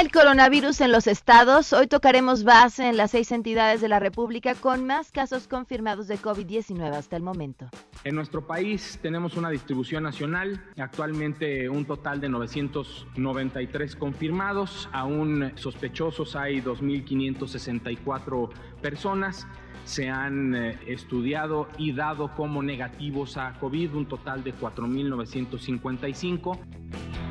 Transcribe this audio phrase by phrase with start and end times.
[0.00, 1.72] el coronavirus en los estados?
[1.72, 6.18] Hoy tocaremos base en las seis entidades de la República con más casos confirmados de
[6.18, 7.70] COVID-19 hasta el momento.
[8.04, 16.36] En nuestro país tenemos una distribución nacional, actualmente un total de 993 confirmados, aún sospechosos
[16.36, 18.50] hay 2.564
[18.80, 19.46] personas.
[19.84, 27.25] Se han eh, estudiado y dado como negativos a COVID un total de 4.955.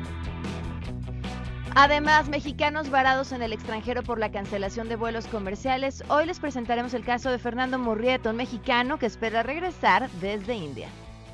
[1.78, 6.02] Además, mexicanos varados en el extranjero por la cancelación de vuelos comerciales.
[6.08, 10.88] Hoy les presentaremos el caso de Fernando Murrieto, un mexicano que espera regresar desde India.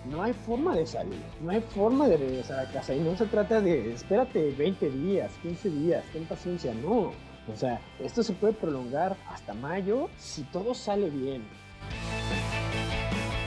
[0.04, 3.26] No hay forma de salir, no hay forma de regresar a casa y no se
[3.26, 7.12] trata de espérate 20 días, 15 días, ten paciencia, no.
[7.46, 11.44] O sea, esto se puede prolongar hasta mayo si todo sale bien.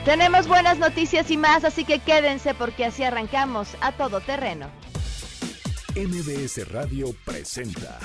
[0.06, 4.68] Tenemos buenas noticias y más, así que quédense porque así arrancamos a todo terreno.
[5.96, 7.98] MBS Radio presenta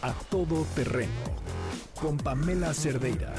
[0.00, 1.12] A Todo Terreno
[2.00, 3.34] con Pamela Cerdeira.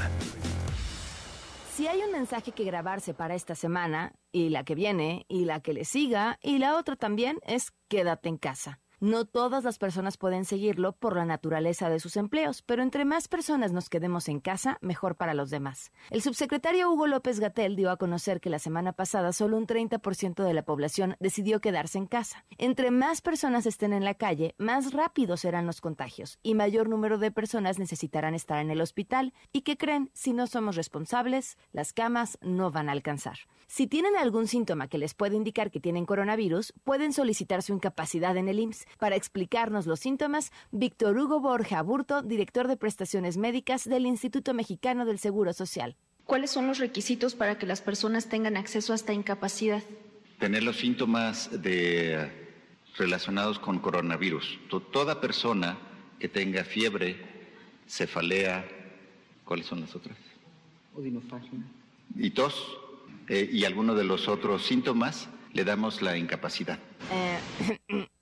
[1.74, 5.58] Si hay un mensaje que grabarse para esta semana, y la que viene, y la
[5.58, 8.78] que le siga, y la otra también, es quédate en casa.
[8.98, 13.28] No todas las personas pueden seguirlo por la naturaleza de sus empleos, pero entre más
[13.28, 15.92] personas nos quedemos en casa, mejor para los demás.
[16.08, 20.42] El subsecretario Hugo López Gatel dio a conocer que la semana pasada solo un 30%
[20.42, 22.46] de la población decidió quedarse en casa.
[22.56, 27.18] Entre más personas estén en la calle, más rápido serán los contagios y mayor número
[27.18, 29.34] de personas necesitarán estar en el hospital.
[29.52, 30.10] ¿Y qué creen?
[30.14, 33.36] Si no somos responsables, las camas no van a alcanzar.
[33.68, 38.36] Si tienen algún síntoma que les puede indicar que tienen coronavirus, pueden solicitar su incapacidad
[38.36, 38.85] en el IMSS.
[38.98, 45.04] Para explicarnos los síntomas, Víctor Hugo Borja Burto, director de prestaciones médicas del Instituto Mexicano
[45.04, 45.96] del Seguro Social.
[46.24, 49.82] ¿Cuáles son los requisitos para que las personas tengan acceso a esta incapacidad?
[50.38, 52.30] Tener los síntomas de,
[52.98, 54.58] relacionados con coronavirus.
[54.92, 55.78] Toda persona
[56.18, 57.16] que tenga fiebre,
[57.86, 58.66] cefalea,
[59.44, 60.16] ¿cuáles son las otras?
[60.94, 61.50] Odinofagia.
[62.16, 62.76] Y tos,
[63.28, 66.78] eh, y alguno de los otros síntomas, le damos la incapacidad.
[67.12, 68.08] Eh,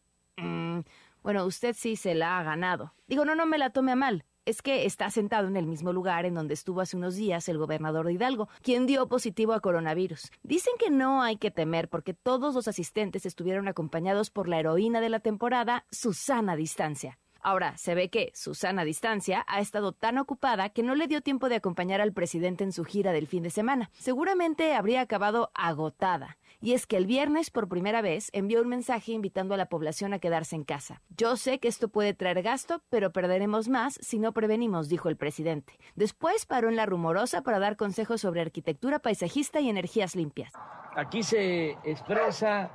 [1.24, 2.92] bueno, usted sí se la ha ganado.
[3.08, 4.26] Digo, no, no me la tome a mal.
[4.44, 7.56] Es que está sentado en el mismo lugar en donde estuvo hace unos días el
[7.56, 10.30] gobernador de Hidalgo, quien dio positivo a coronavirus.
[10.42, 15.00] Dicen que no hay que temer porque todos los asistentes estuvieron acompañados por la heroína
[15.00, 17.18] de la temporada, Susana Distancia.
[17.40, 21.50] Ahora, se ve que Susana Distancia ha estado tan ocupada que no le dio tiempo
[21.50, 23.90] de acompañar al presidente en su gira del fin de semana.
[23.98, 26.38] Seguramente habría acabado agotada.
[26.64, 30.14] Y es que el viernes, por primera vez, envió un mensaje invitando a la población
[30.14, 31.02] a quedarse en casa.
[31.14, 35.18] Yo sé que esto puede traer gasto, pero perderemos más si no prevenimos, dijo el
[35.18, 35.78] presidente.
[35.94, 40.54] Después paró en la rumorosa para dar consejos sobre arquitectura paisajista y energías limpias.
[40.96, 42.70] Aquí se expresa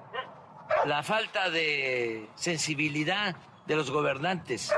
[0.86, 4.72] la falta de sensibilidad de los gobernantes.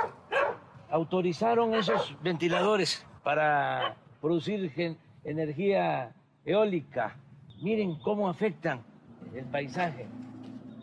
[0.90, 4.72] Autorizaron esos ventiladores para producir
[5.26, 7.18] energía eólica.
[7.62, 8.90] Miren cómo afectan
[9.34, 10.08] el paisaje,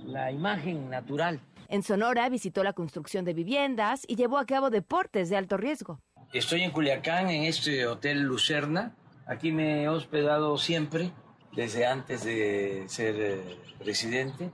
[0.04, 1.41] la imagen natural.
[1.69, 6.00] En Sonora visitó la construcción de viviendas y llevó a cabo deportes de alto riesgo.
[6.32, 8.94] Estoy en Culiacán, en este hotel Lucerna.
[9.27, 11.12] Aquí me he hospedado siempre,
[11.54, 14.50] desde antes de ser eh, presidente.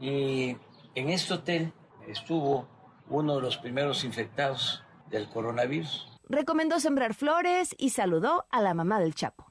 [0.00, 0.56] Y
[0.94, 1.72] en este hotel
[2.06, 2.68] estuvo
[3.08, 6.08] uno de los primeros infectados del coronavirus.
[6.28, 9.47] Recomendó sembrar flores y saludó a la mamá del Chapo.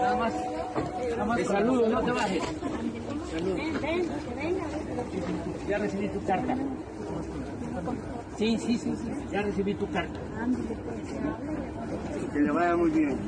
[0.00, 0.32] Nada más,
[1.10, 2.42] nada más te saludo, no te bajes.
[5.68, 6.56] Ya recibí tu carta.
[8.36, 10.20] Sí, sí, sí, sí, ya recibí tu carta.
[12.32, 13.18] Que le vaya muy bien.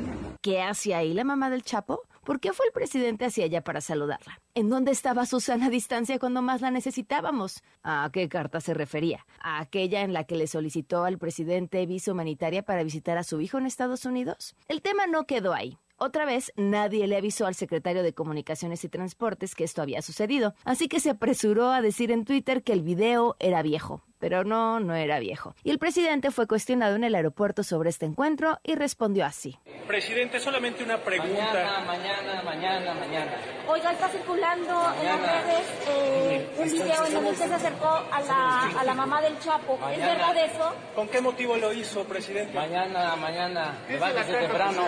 [0.43, 2.03] ¿Qué hacía ahí la mamá del Chapo?
[2.29, 4.39] ¿Por qué fue el presidente hacia ella para saludarla?
[4.55, 7.63] ¿En dónde estaba Susana a distancia cuando más la necesitábamos?
[7.83, 9.25] ¿A qué carta se refería?
[9.41, 13.41] ¿A aquella en la que le solicitó al presidente visa humanitaria para visitar a su
[13.41, 14.55] hijo en Estados Unidos?
[14.69, 15.79] El tema no quedó ahí.
[15.97, 20.55] Otra vez, nadie le avisó al secretario de Comunicaciones y Transportes que esto había sucedido,
[20.67, 24.03] así que se apresuró a decir en Twitter que el video era viejo.
[24.19, 25.55] Pero no, no era viejo.
[25.63, 29.57] Y el presidente fue cuestionado en el aeropuerto sobre este encuentro y respondió así.
[29.87, 31.83] Presidente, solamente una pregunta.
[31.87, 33.33] Mañana, mañana, mañana, mañana.
[33.69, 38.21] Oiga, está circulando en las redes eh, un video en donde usted se acercó a
[38.23, 39.75] la, a la mamá del Chapo.
[39.75, 40.13] ¿Es Mañana.
[40.15, 40.75] verdad eso?
[40.95, 42.55] ¿Con qué motivo lo hizo, presidente?
[42.55, 44.83] Mañana, mañana, levántese temprano.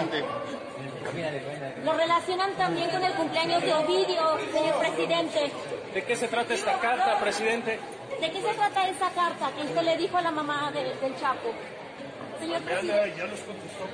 [1.84, 4.22] Lo relacionan también con el cumpleaños de Ovidio,
[4.52, 5.52] señor presidente.
[5.94, 7.78] ¿De qué se trata esta carta, presidente?
[8.20, 11.16] ¿De qué se trata esa carta que usted le dijo a la mamá de- del
[11.18, 11.50] Chapo?
[12.38, 13.14] Señor presidente.
[13.16, 13.84] Ya los contestó.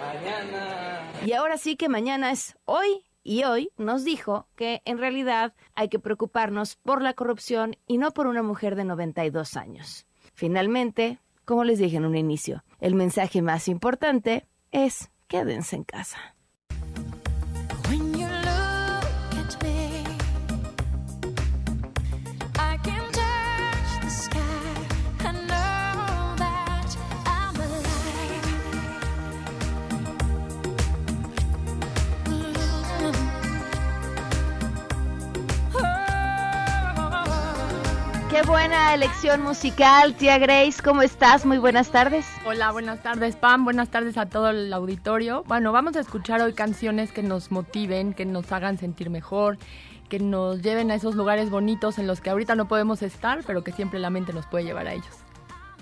[0.00, 1.02] Mañana.
[1.24, 5.88] Y ahora sí que mañana es hoy y hoy nos dijo que en realidad hay
[5.88, 10.06] que preocuparnos por la corrupción y no por una mujer de 92 años.
[10.34, 16.31] Finalmente, como les dije en un inicio, el mensaje más importante es quédense en casa.
[38.42, 41.46] Qué buena elección musical, tía Grace, ¿cómo estás?
[41.46, 42.26] Muy buenas tardes.
[42.44, 45.44] Hola, buenas tardes Pam, buenas tardes a todo el auditorio.
[45.46, 49.58] Bueno, vamos a escuchar hoy canciones que nos motiven, que nos hagan sentir mejor,
[50.08, 53.62] que nos lleven a esos lugares bonitos en los que ahorita no podemos estar, pero
[53.62, 55.18] que siempre la mente nos puede llevar a ellos.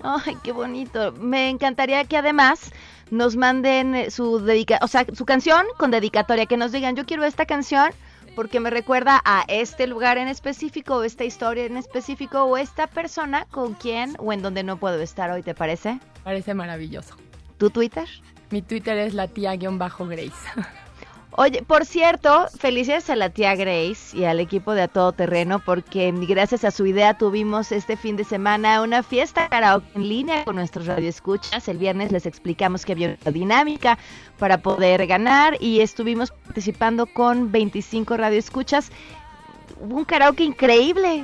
[0.03, 1.13] Ay, qué bonito.
[1.13, 2.71] Me encantaría que además
[3.09, 7.23] nos manden su dedica o sea, su canción con dedicatoria, que nos digan, yo quiero
[7.23, 7.91] esta canción
[8.35, 12.87] porque me recuerda a este lugar en específico, o esta historia en específico, o esta
[12.87, 15.99] persona con quien o en donde no puedo estar hoy, ¿te parece?
[16.23, 17.15] Parece maravilloso.
[17.57, 18.07] ¿Tu Twitter?
[18.49, 20.31] Mi Twitter es la tía-grace.
[21.37, 25.59] Oye, por cierto, felicidades a la tía Grace y al equipo de A Todo Terreno
[25.59, 30.43] porque gracias a su idea tuvimos este fin de semana una fiesta karaoke en línea
[30.43, 31.69] con nuestros radioescuchas.
[31.69, 33.97] El viernes les explicamos que había una dinámica
[34.37, 38.91] para poder ganar y estuvimos participando con 25 radioescuchas.
[39.79, 41.23] Hubo un karaoke increíble.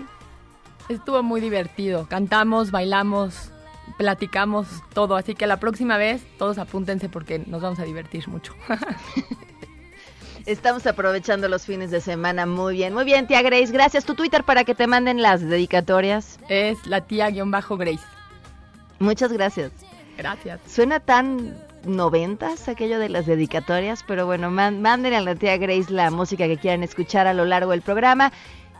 [0.87, 2.07] Estuvo muy divertido.
[2.07, 3.51] Cantamos, bailamos,
[3.97, 5.17] platicamos todo.
[5.17, 8.53] Así que la próxima vez todos apúntense porque nos vamos a divertir mucho.
[10.47, 12.93] Estamos aprovechando los fines de semana muy bien.
[12.93, 13.69] Muy bien, tía Grace.
[13.69, 14.05] Gracias.
[14.05, 16.39] Tu Twitter para que te manden las dedicatorias.
[16.47, 17.99] Es la tía-grace.
[18.99, 19.73] Muchas gracias.
[20.17, 20.61] Gracias.
[20.65, 21.53] Suena tan
[21.83, 26.47] noventas aquello de las dedicatorias, pero bueno, man, manden a la tía Grace la música
[26.47, 28.31] que quieran escuchar a lo largo del programa.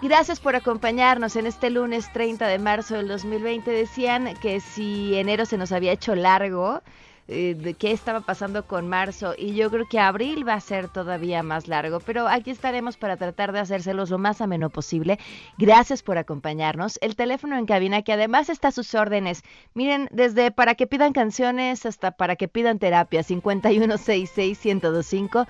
[0.02, 3.70] Gracias por acompañarnos en este lunes 30 de marzo del 2020.
[3.70, 6.82] Decían que si enero se nos había hecho largo,
[7.30, 10.88] eh, de qué estaba pasando con marzo y yo creo que abril va a ser
[10.88, 15.20] todavía más largo, pero aquí estaremos para tratar de hacérselos lo más ameno posible.
[15.58, 16.98] Gracias por acompañarnos.
[17.02, 19.44] El teléfono en cabina que además está a sus órdenes.
[19.74, 25.48] Miren, desde para que pidan canciones hasta para que pidan terapia, 5166-1025.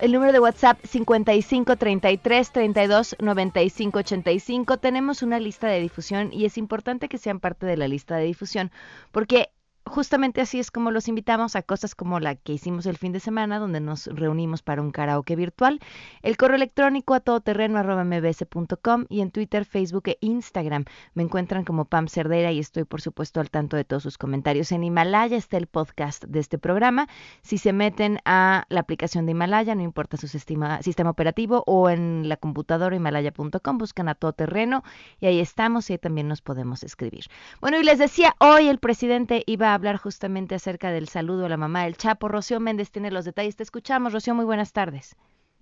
[0.00, 4.76] El número de WhatsApp 55 33 32 95 85.
[4.76, 8.26] Tenemos una lista de difusión y es importante que sean parte de la lista de
[8.26, 8.70] difusión
[9.10, 9.50] porque
[9.88, 13.20] justamente así es como los invitamos a cosas como la que hicimos el fin de
[13.20, 15.80] semana, donde nos reunimos para un karaoke virtual.
[16.22, 22.08] El correo electrónico a todoterreno.mbs.com y en Twitter, Facebook e Instagram me encuentran como Pam
[22.08, 24.72] Cerdera y estoy, por supuesto, al tanto de todos sus comentarios.
[24.72, 27.08] En Himalaya está el podcast de este programa.
[27.42, 31.90] Si se meten a la aplicación de Himalaya, no importa su sistema, sistema operativo, o
[31.90, 34.82] en la computadora himalaya.com, buscan a Todoterreno
[35.20, 37.24] y ahí estamos y ahí también nos podemos escribir.
[37.60, 41.48] Bueno, y les decía, hoy el presidente iba a hablar justamente acerca del saludo a
[41.48, 42.28] la mamá del Chapo.
[42.28, 43.56] Rocío Méndez tiene los detalles.
[43.56, 44.34] Te escuchamos, Rocío.
[44.34, 45.16] Muy buenas tardes.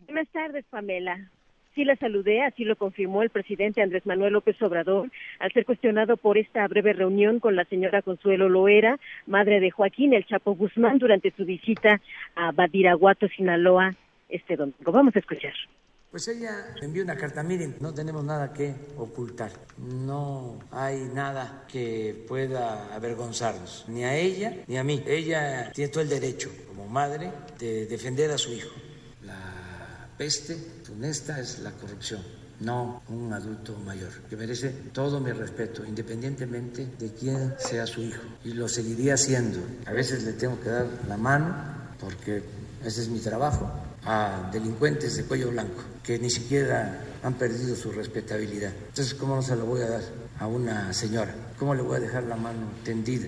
[0.06, 1.30] Buenas tardes, Pamela.
[1.74, 6.16] Sí la saludé, así lo confirmó el presidente Andrés Manuel López Obrador al ser cuestionado
[6.16, 10.96] por esta breve reunión con la señora Consuelo Loera, madre de Joaquín El Chapo Guzmán,
[10.96, 12.00] durante su visita
[12.34, 13.94] a Badiraguato, Sinaloa,
[14.30, 14.90] este domingo.
[14.90, 15.52] Vamos a escuchar.
[16.16, 22.24] Pues ella envió una carta, miren, no tenemos nada que ocultar, no hay nada que
[22.26, 25.04] pueda avergonzarnos, ni a ella ni a mí.
[25.06, 28.70] Ella tiene todo el derecho, como madre, de defender a su hijo.
[29.26, 32.22] La peste funesta es la corrupción,
[32.60, 38.22] no un adulto mayor, que merece todo mi respeto, independientemente de quién sea su hijo,
[38.42, 39.58] y lo seguiría haciendo.
[39.84, 41.54] A veces le tengo que dar la mano,
[42.00, 42.42] porque
[42.82, 43.70] ese es mi trabajo,
[44.06, 48.72] a delincuentes de cuello blanco que ni siquiera han perdido su respetabilidad.
[48.88, 50.02] Entonces, ¿cómo no se lo voy a dar
[50.38, 51.34] a una señora?
[51.58, 53.26] ¿Cómo le voy a dejar la mano tendida?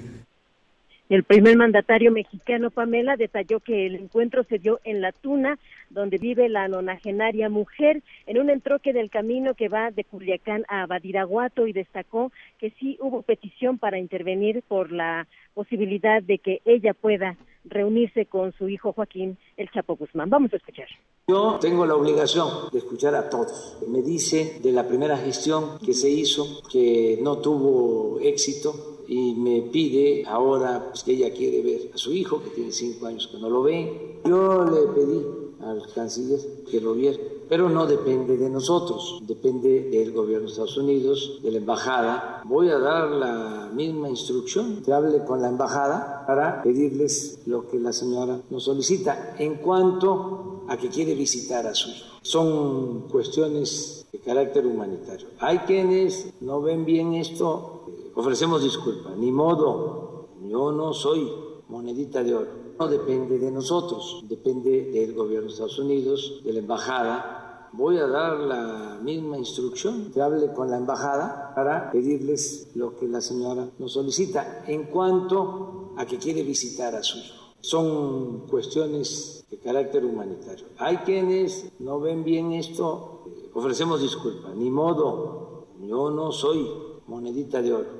[1.09, 5.59] El primer mandatario mexicano, Pamela, detalló que el encuentro se dio en La Tuna,
[5.89, 10.85] donde vive la nonagenaria mujer, en un entroque del camino que va de Culiacán a
[10.87, 16.93] Badiraguato y destacó que sí hubo petición para intervenir por la posibilidad de que ella
[16.93, 17.37] pueda
[17.69, 20.31] reunirse con su hijo Joaquín El Chapo Guzmán.
[20.31, 20.87] Vamos a escuchar.
[21.27, 23.77] Yo tengo la obligación de escuchar a todos.
[23.89, 29.63] Me dice de la primera gestión que se hizo que no tuvo éxito y me
[29.71, 33.39] pide ahora pues, que ella quiere ver a su hijo, que tiene cinco años que
[33.39, 34.21] no lo ve.
[34.25, 35.27] Yo le pedí
[35.61, 37.19] al canciller que lo viera
[37.49, 42.43] pero no depende de nosotros, depende del gobierno de Estados Unidos, de la embajada.
[42.45, 47.79] Voy a dar la misma instrucción que hable con la embajada para pedirles lo que
[47.79, 52.19] la señora nos solicita en cuanto a que quiere visitar a su hijo.
[52.23, 55.29] Son cuestiones de carácter humanitario.
[55.41, 61.31] Hay quienes no ven bien esto, eh, ofrecemos disculpas, ni modo, yo no soy
[61.69, 62.68] monedita de oro.
[62.79, 67.69] No depende de nosotros, depende del gobierno de Estados Unidos, de la embajada.
[67.73, 73.09] Voy a dar la misma instrucción que hable con la embajada para pedirles lo que
[73.09, 77.55] la señora nos solicita en cuanto a que quiere visitar a su hijo.
[77.61, 80.67] Son cuestiones de carácter humanitario.
[80.79, 86.65] Hay quienes no ven bien esto, eh, ofrecemos disculpas, ni modo, yo no soy
[87.09, 87.91] monedita de oro.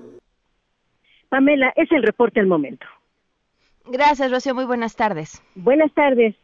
[1.29, 2.87] Pamela, es el reporte al momento.
[3.91, 4.55] Gracias, Rocío.
[4.55, 5.43] Muy buenas tardes.
[5.55, 6.37] Buenas tardes.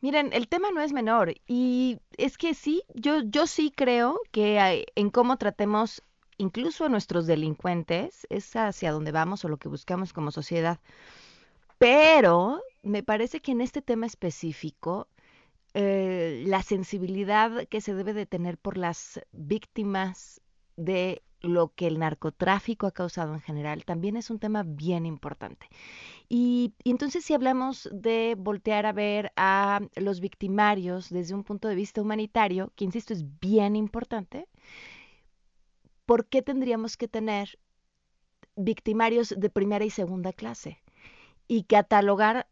[0.00, 4.58] Miren, el tema no es menor y es que sí, yo, yo sí creo que
[4.58, 6.02] hay- en cómo tratemos
[6.38, 10.80] incluso a nuestros delincuentes es hacia donde vamos o lo que buscamos como sociedad.
[11.78, 15.06] Pero me parece que en este tema específico,
[15.74, 20.40] eh, la sensibilidad que se debe de tener por las víctimas
[20.76, 25.68] de lo que el narcotráfico ha causado en general también es un tema bien importante.
[26.28, 31.74] Y, entonces si hablamos de voltear a ver a los victimarios desde un punto de
[31.74, 34.48] vista humanitario, que insisto es bien importante,
[36.06, 37.58] ¿por qué tendríamos que tener
[38.56, 40.82] victimarios de primera y segunda clase?
[41.48, 42.48] Y catalogar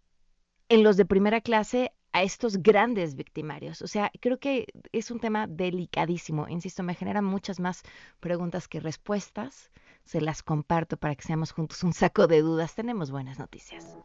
[0.69, 3.83] en los de primera clase a estos grandes victimarios.
[3.83, 6.49] O sea, creo que es un tema delicadísimo.
[6.49, 7.83] Insisto, me genera muchas más
[8.21, 9.71] preguntas que respuestas.
[10.05, 12.75] Se las comparto para que seamos juntos un saco de dudas.
[12.75, 13.97] Tenemos buenas noticias.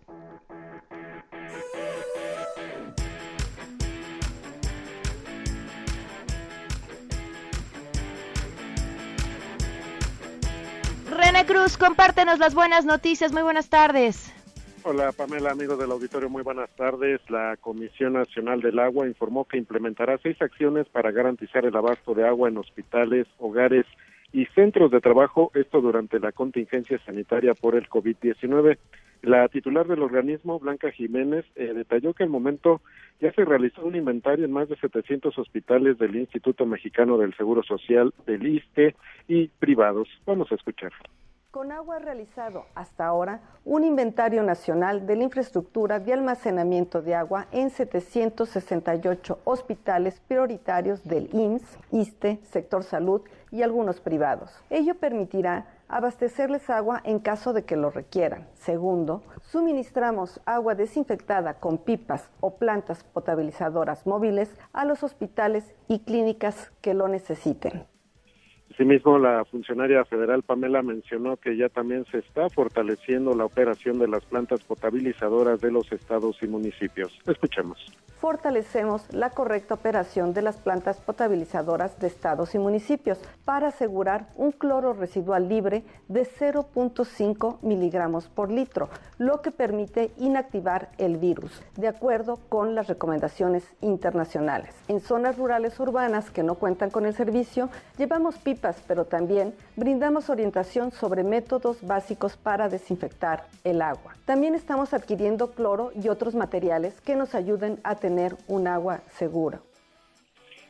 [11.10, 13.32] René Cruz, compártenos las buenas noticias.
[13.32, 14.35] Muy buenas tardes.
[14.88, 17.20] Hola Pamela, amigos del auditorio, muy buenas tardes.
[17.32, 22.28] La Comisión Nacional del Agua informó que implementará seis acciones para garantizar el abasto de
[22.28, 23.88] agua en hospitales, hogares
[24.32, 28.78] y centros de trabajo, esto durante la contingencia sanitaria por el COVID-19.
[29.24, 32.82] La titular del organismo, Blanca Jiménez, eh, detalló que al momento
[33.20, 37.64] ya se realizó un inventario en más de 700 hospitales del Instituto Mexicano del Seguro
[37.64, 38.96] Social, del ISTE
[39.28, 40.08] y privados.
[40.28, 40.92] Vamos a escuchar.
[41.56, 47.48] Conagua ha realizado hasta ahora un inventario nacional de la infraestructura de almacenamiento de agua
[47.54, 53.22] en 768 hospitales prioritarios del IMSS, ISTE, sector salud
[53.52, 54.52] y algunos privados.
[54.70, 58.50] Ello permitirá abastecerles agua en caso de que lo requieran.
[58.56, 66.74] Segundo, suministramos agua desinfectada con pipas o plantas potabilizadoras móviles a los hospitales y clínicas
[66.82, 67.86] que lo necesiten.
[68.76, 74.10] Asimismo, la funcionaria federal Pamela mencionó que ya también se está fortaleciendo la operación de
[74.10, 77.18] las plantas potabilizadoras de los estados y municipios.
[77.26, 77.80] Escuchemos.
[78.20, 84.52] Fortalecemos la correcta operación de las plantas potabilizadoras de estados y municipios para asegurar un
[84.52, 88.90] cloro residual libre de 0.5 miligramos por litro,
[89.20, 94.74] lo que permite inactivar el virus, de acuerdo con las recomendaciones internacionales.
[94.88, 100.30] En zonas rurales urbanas que no cuentan con el servicio, llevamos pipas, pero también brindamos
[100.30, 104.16] orientación sobre métodos básicos para desinfectar el agua.
[104.26, 109.60] También estamos adquiriendo cloro y otros materiales que nos ayuden a tener un agua segura.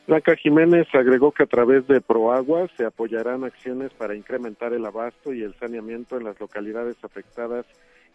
[0.07, 5.33] Blanca Jiménez agregó que a través de Proagua se apoyarán acciones para incrementar el abasto
[5.33, 7.65] y el saneamiento en las localidades afectadas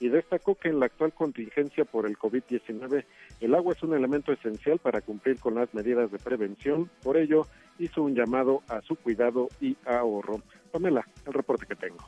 [0.01, 3.05] y destacó que en la actual contingencia por el COVID-19
[3.41, 6.91] el agua es un elemento esencial para cumplir con las medidas de prevención.
[7.03, 7.47] Por ello,
[7.79, 10.41] hizo un llamado a su cuidado y ahorro.
[10.73, 12.05] Pamela, el reporte que tengo.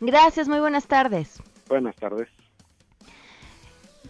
[0.00, 1.42] Gracias, muy buenas tardes.
[1.68, 2.28] Buenas tardes.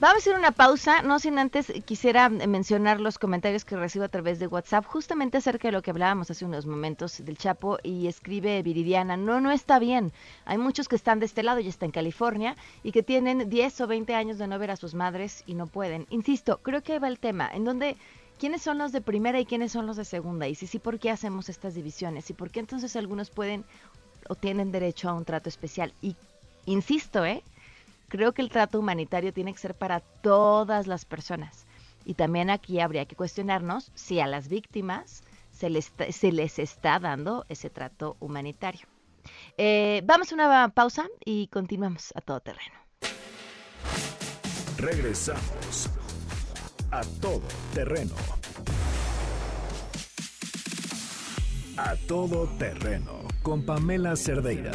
[0.01, 4.09] Vamos a hacer una pausa, no sin antes quisiera mencionar los comentarios que recibo a
[4.09, 8.07] través de WhatsApp, justamente acerca de lo que hablábamos hace unos momentos del Chapo y
[8.07, 10.13] escribe Viridiana, no, no está bien,
[10.45, 13.81] hay muchos que están de este lado y está en California y que tienen 10
[13.81, 16.07] o 20 años de no ver a sus madres y no pueden.
[16.11, 17.97] Insisto, creo que ahí va el tema, en donde
[18.39, 21.01] quiénes son los de primera y quiénes son los de segunda y si sí, ¿por
[21.01, 22.31] qué hacemos estas divisiones?
[22.31, 23.65] Y por qué entonces algunos pueden
[24.29, 25.93] o tienen derecho a un trato especial.
[26.03, 26.15] Y
[26.67, 27.43] insisto, ¿eh?
[28.09, 31.67] Creo que el trato humanitario tiene que ser para todas las personas.
[32.05, 36.99] Y también aquí habría que cuestionarnos si a las víctimas se les, se les está
[36.99, 38.87] dando ese trato humanitario.
[39.59, 42.79] Eh, vamos a una pausa y continuamos a todo terreno.
[44.79, 45.91] Regresamos
[46.91, 47.43] a todo
[47.75, 48.15] terreno.
[51.77, 54.73] A todo terreno con Pamela Cerdeira.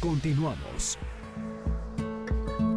[0.00, 0.98] Continuamos.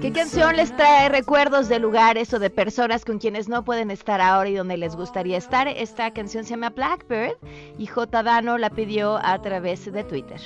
[0.00, 4.20] ¿Qué canción les trae recuerdos de lugares o de personas con quienes no pueden estar
[4.20, 5.68] ahora y donde les gustaría estar?
[5.68, 7.36] Esta canción se llama Blackbird
[7.78, 8.22] y J.
[8.22, 10.40] Dano la pidió a través de Twitter.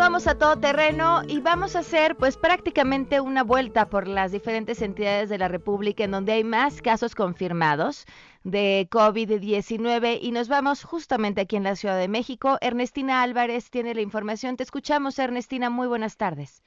[0.00, 4.80] Continuamos a todo terreno y vamos a hacer pues prácticamente una vuelta por las diferentes
[4.80, 8.06] entidades de la República en donde hay más casos confirmados
[8.42, 12.56] de COVID-19 y nos vamos justamente aquí en la Ciudad de México.
[12.62, 14.56] Ernestina Álvarez tiene la información.
[14.56, 15.68] Te escuchamos, Ernestina.
[15.68, 16.62] Muy buenas tardes.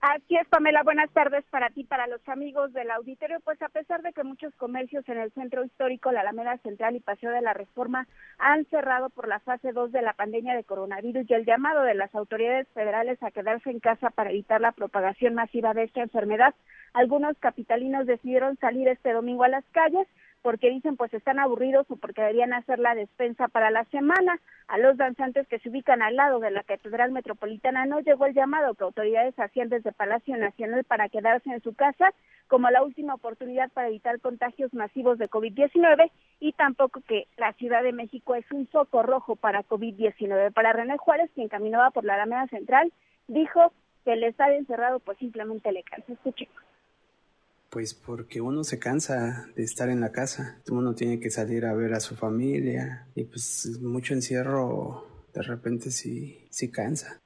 [0.00, 0.82] Así es, Pamela.
[0.82, 3.38] Buenas tardes para ti, para los amigos del auditorio.
[3.40, 7.00] Pues a pesar de que muchos comercios en el centro histórico, la Alameda Central y
[7.00, 11.28] Paseo de la Reforma han cerrado por la fase 2 de la pandemia de coronavirus
[11.28, 15.34] y el llamado de las autoridades federales a quedarse en casa para evitar la propagación
[15.34, 16.54] masiva de esta enfermedad,
[16.94, 20.08] algunos capitalinos decidieron salir este domingo a las calles
[20.42, 24.40] porque dicen pues están aburridos o porque deberían hacer la despensa para la semana.
[24.68, 28.34] A los danzantes que se ubican al lado de la Catedral Metropolitana no llegó el
[28.34, 32.12] llamado que autoridades hacían desde Palacio Nacional para quedarse en su casa
[32.48, 37.82] como la última oportunidad para evitar contagios masivos de COVID-19 y tampoco que la Ciudad
[37.82, 40.52] de México es un foco rojo para COVID-19.
[40.52, 42.92] Para René Juárez, quien caminaba por la Alameda Central,
[43.28, 43.72] dijo
[44.04, 46.12] que el estar encerrado pues simplemente le cansa.
[46.12, 46.69] Escuchemos.
[47.70, 51.72] Pues porque uno se cansa de estar en la casa, uno tiene que salir a
[51.72, 57.20] ver a su familia y pues mucho encierro de repente sí, sí cansa.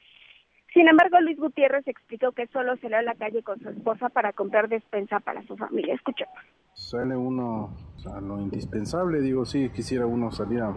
[0.74, 4.32] Sin embargo, Luis Gutiérrez explicó que solo salió a la calle con su esposa para
[4.32, 5.94] comprar despensa para su familia.
[5.94, 6.34] Escuchemos.
[6.74, 7.74] Sale uno
[8.12, 10.74] a lo indispensable, digo, sí, quisiera uno salir a,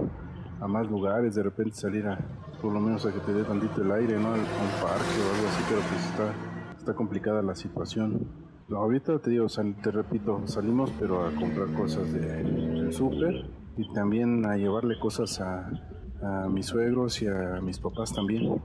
[0.61, 2.17] a más lugares, de repente salir a,
[2.61, 4.29] por lo menos a que te dé tantito el aire, ¿no?
[4.29, 8.46] A un parque o algo así, pero pues está, está complicada la situación.
[8.69, 13.45] Ahorita te digo, sal- te repito, salimos pero a comprar cosas de- del súper
[13.77, 15.69] y también a llevarle cosas a,
[16.21, 18.61] a mis suegros y a mis papás también.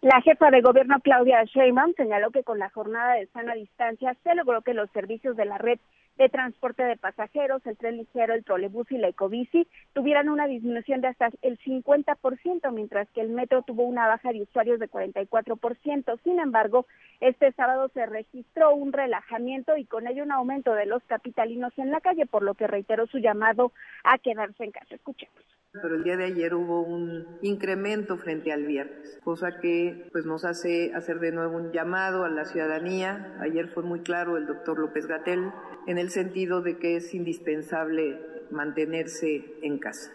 [0.00, 4.34] La jefa de gobierno Claudia Sheinbaum señaló que con la jornada de sana distancia se
[4.36, 5.80] logró que los servicios de la red
[6.18, 11.00] de transporte de pasajeros, el tren ligero, el trolebús y la ecobici tuvieran una disminución
[11.00, 16.20] de hasta el 50%, mientras que el metro tuvo una baja de usuarios de 44%.
[16.24, 16.86] Sin embargo,
[17.20, 21.90] este sábado se registró un relajamiento y con ello un aumento de los capitalinos en
[21.90, 24.96] la calle, por lo que reiteró su llamado a quedarse en casa.
[24.96, 25.38] Escuchemos.
[25.72, 30.44] Pero el día de ayer hubo un incremento frente al viernes, cosa que pues nos
[30.44, 33.36] hace hacer de nuevo un llamado a la ciudadanía.
[33.40, 35.52] Ayer fue muy claro el doctor López Gatel
[35.86, 38.18] en el sentido de que es indispensable
[38.50, 40.12] mantenerse en casa.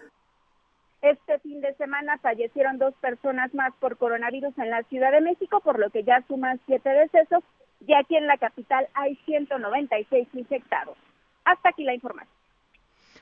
[1.02, 5.60] Este fin de semana fallecieron dos personas más por coronavirus en la Ciudad de México,
[5.60, 7.44] por lo que ya suman siete decesos
[7.86, 10.98] y aquí en la capital hay 196 infectados.
[11.44, 12.43] Hasta aquí la información.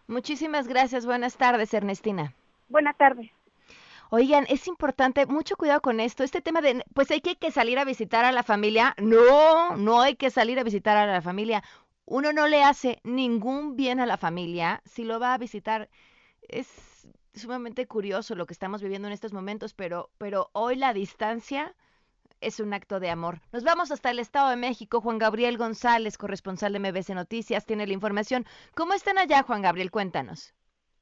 [0.08, 1.06] Muchísimas gracias.
[1.06, 2.34] Buenas tardes, Ernestina.
[2.70, 3.32] Buenas tardes.
[4.10, 6.24] Oigan, es importante, mucho cuidado con esto.
[6.24, 8.94] Este tema de, pues hay que, que salir a visitar a la familia.
[8.98, 11.64] No, no hay que salir a visitar a la familia.
[12.06, 15.90] Uno no le hace ningún bien a la familia si lo va a visitar.
[16.42, 21.74] Es sumamente curioso lo que estamos viviendo en estos momentos, pero, pero hoy la distancia
[22.42, 23.40] es un acto de amor.
[23.54, 25.02] Nos vamos hasta el Estado de México.
[25.02, 28.46] Juan Gabriel González, corresponsal de MBC Noticias, tiene la información.
[28.76, 29.92] ¿Cómo están allá, Juan Gabriel?
[29.92, 30.54] Cuéntanos.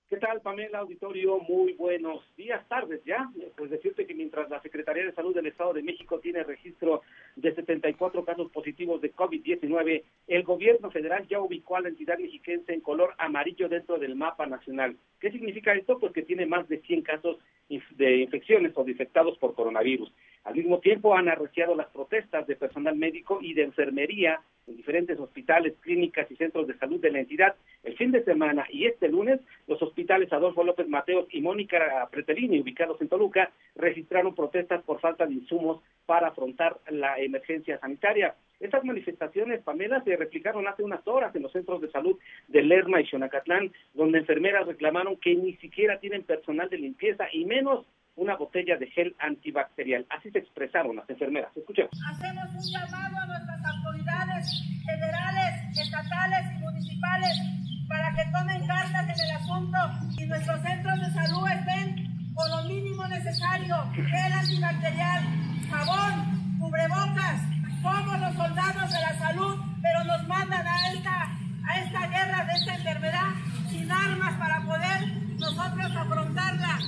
[0.10, 1.38] ¿Qué tal, Pamela Auditorio?
[1.38, 3.30] Muy buenos días, tardes ya.
[3.56, 7.04] Pues decirte que mientras la Secretaría de Salud del Estado de México tiene registro
[7.36, 12.74] de 74 casos positivos de COVID-19, el gobierno federal ya ubicó a la entidad mexiquense
[12.74, 14.98] en color amarillo dentro del mapa nacional.
[15.20, 16.00] ¿Qué significa esto?
[16.00, 17.38] Pues que tiene más de 100 casos
[17.70, 20.12] de infecciones o de infectados por coronavirus.
[20.44, 25.20] Al mismo tiempo han arreciado las protestas de personal médico y de enfermería en diferentes
[25.20, 27.56] hospitales, clínicas y centros de salud de la entidad.
[27.84, 32.62] El fin de semana y este lunes, los hospitales Adolfo López Mateos y Mónica Pretelini,
[32.62, 38.36] ubicados en Toluca, registraron protestas por falta de insumos para afrontar la emergencia sanitaria.
[38.60, 43.00] Estas manifestaciones, Pamela, se replicaron hace unas horas en los centros de salud de Lerma
[43.00, 48.36] y Xonacatlán, donde enfermeras reclamaron que ni siquiera tienen personal de limpieza y menos una
[48.36, 50.06] botella de gel antibacterial.
[50.10, 51.56] Así se expresaron las enfermeras.
[51.56, 51.92] Escuchemos.
[52.12, 57.40] Hacemos un llamado a nuestras autoridades federales, estatales y municipales
[57.88, 59.78] para que tomen cartas en el asunto
[60.18, 65.24] y nuestros centros de salud estén con lo mínimo necesario, gel antibacterial,
[65.70, 67.42] jabón, cubrebocas.
[67.82, 72.54] Somos los soldados de la salud, pero nos mandan a esta, a esta guerra de
[72.54, 73.30] esta enfermedad
[73.70, 75.08] sin armas para poder
[75.40, 76.80] nosotros afrontarla.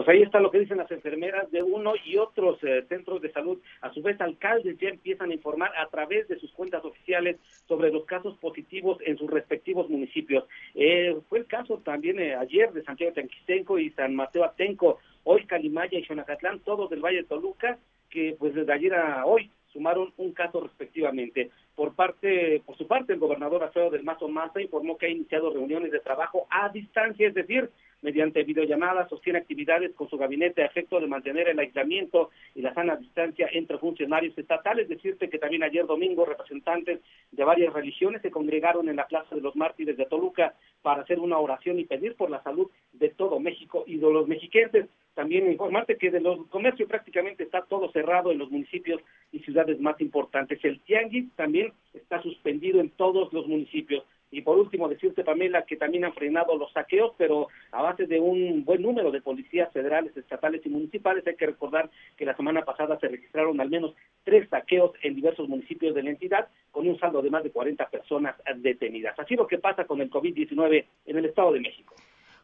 [0.00, 3.30] Pues ahí está lo que dicen las enfermeras de uno y otros eh, centros de
[3.32, 3.58] salud.
[3.82, 7.36] A su vez, alcaldes ya empiezan a informar a través de sus cuentas oficiales
[7.68, 10.44] sobre los casos positivos en sus respectivos municipios.
[10.74, 15.44] Eh, fue el caso también eh, ayer de Santiago Tenquistenco y San Mateo Atenco, hoy
[15.44, 20.12] Calimaya y Xonacatlán, todos del Valle de Toluca, que pues desde ayer a hoy sumaron
[20.16, 21.50] un caso respectivamente.
[21.74, 25.50] Por parte, por su parte, el gobernador Alfredo del Mazo Maza informó que ha iniciado
[25.50, 27.70] reuniones de trabajo a distancia, es decir,
[28.02, 32.74] mediante videollamadas, sostiene actividades con su gabinete a efecto de mantener el aislamiento y la
[32.74, 34.88] sana distancia entre funcionarios estatales.
[34.88, 39.40] Decirte que también ayer domingo representantes de varias religiones se congregaron en la Plaza de
[39.40, 43.38] los Mártires de Toluca para hacer una oración y pedir por la salud de todo
[43.38, 44.86] México y de los mexiquenses.
[45.20, 49.02] También informarte que de los comercios prácticamente está todo cerrado en los municipios
[49.32, 50.58] y ciudades más importantes.
[50.64, 54.02] El tianguis también está suspendido en todos los municipios.
[54.30, 58.18] Y por último, decirte, Pamela, que también han frenado los saqueos, pero a base de
[58.18, 61.26] un buen número de policías federales, estatales y municipales.
[61.26, 65.50] Hay que recordar que la semana pasada se registraron al menos tres saqueos en diversos
[65.50, 69.18] municipios de la entidad, con un saldo de más de 40 personas detenidas.
[69.18, 71.94] Así lo que pasa con el COVID-19 en el Estado de México.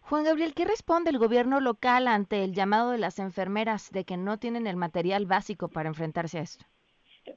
[0.09, 4.17] Juan Gabriel, ¿qué responde el gobierno local ante el llamado de las enfermeras de que
[4.17, 6.65] no tienen el material básico para enfrentarse a esto?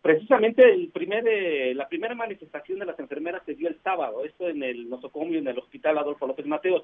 [0.04, 4.48] Precisamente el primer, eh, la primera manifestación de las enfermeras se dio el sábado, esto
[4.48, 6.84] en el nosocomio, en el hospital Adolfo López Mateos.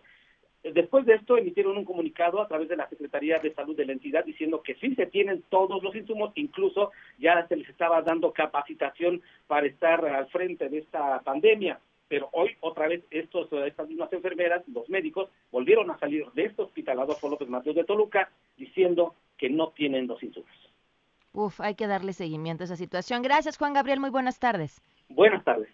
[0.63, 3.93] Después de esto emitieron un comunicado a través de la Secretaría de Salud de la
[3.93, 8.33] entidad diciendo que sí se tienen todos los insumos, incluso ya se les estaba dando
[8.33, 11.79] capacitación para estar al frente de esta pandemia.
[12.07, 16.61] Pero hoy otra vez estos, estas mismas enfermeras, los médicos, volvieron a salir de este
[16.61, 20.49] hospital Adolfo López Mateos de Toluca diciendo que no tienen los insumos.
[21.33, 23.21] Uf, hay que darle seguimiento a esa situación.
[23.21, 23.99] Gracias, Juan Gabriel.
[23.99, 24.81] Muy buenas tardes.
[25.09, 25.69] Buenas tardes.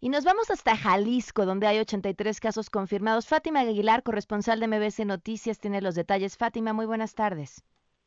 [0.00, 3.28] Y nos vamos hasta Jalisco, donde hay 83 casos confirmados.
[3.28, 6.36] Fátima Aguilar, corresponsal de MBC Noticias, tiene los detalles.
[6.36, 7.62] Fátima, muy buenas tardes.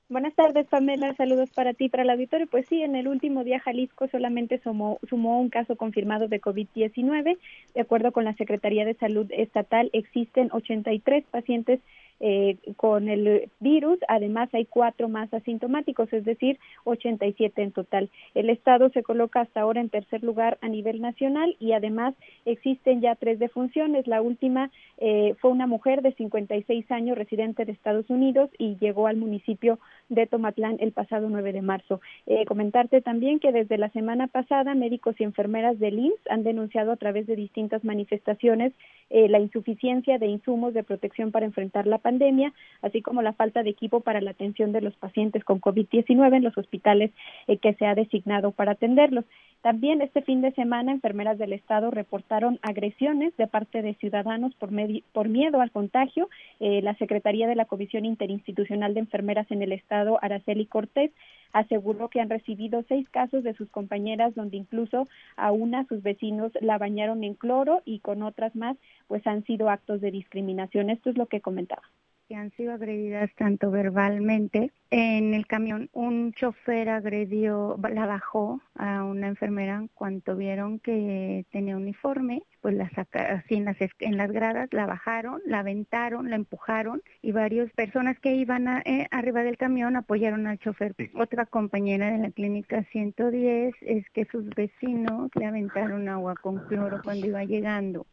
[0.08, 1.16] Buenas tardes, Pamela.
[1.16, 2.46] Saludos para ti, para el auditorio.
[2.46, 7.40] Pues sí, en el último día Jalisco solamente sumó, sumó un caso confirmado de COVID-19.
[7.74, 11.80] De acuerdo con la Secretaría de Salud Estatal, existen 83 pacientes
[12.22, 14.00] eh, con el virus.
[14.08, 18.10] Además, hay cuatro más asintomáticos, es decir, 87 en total.
[18.34, 23.02] El Estado se coloca hasta ahora en tercer lugar a nivel nacional y además existen
[23.02, 24.08] ya tres defunciones.
[24.08, 29.08] La última eh, fue una mujer de 56 años, residente de Estados Unidos, y llegó
[29.08, 32.00] al municipio de Tomatlán el pasado 9 de marzo.
[32.28, 36.94] Eh, comentarte también que desde la semana pasada, médicos y enfermeras del IMSS han denunciado
[36.94, 38.72] a través de distintas manifestaciones
[39.10, 43.72] la insuficiencia de insumos de protección para enfrentar la pandemia, así como la falta de
[43.72, 47.10] equipo para la atención de los pacientes con COVID-19 en los hospitales
[47.48, 49.26] eh, que se ha designado para atenderlos.
[49.64, 54.70] También este fin de semana, enfermeras del Estado reportaron agresiones de parte de ciudadanos por,
[55.12, 56.30] por miedo al contagio.
[56.60, 61.10] Eh, la Secretaría de la Comisión Interinstitucional de Enfermeras en el Estado, Araceli Cortés,
[61.56, 66.52] aseguró que han recibido seis casos de sus compañeras donde incluso a una sus vecinos
[66.60, 68.76] la bañaron en cloro y con otras más
[69.08, 70.90] pues han sido actos de discriminación.
[70.90, 71.84] Esto es lo que comentaba
[72.28, 74.72] que han sido agredidas tanto verbalmente.
[74.90, 81.46] En el camión un chofer agredió, la bajó a una enfermera en cuanto vieron que
[81.52, 86.30] tenía uniforme, pues la sacaron, así en las, en las gradas, la bajaron, la aventaron,
[86.30, 90.96] la empujaron y varias personas que iban eh, arriba del camión apoyaron al chofer.
[91.14, 97.02] Otra compañera de la clínica 110 es que sus vecinos le aventaron agua con cloro
[97.04, 98.06] cuando iba llegando.